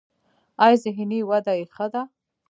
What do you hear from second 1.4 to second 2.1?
یې ښه ده؟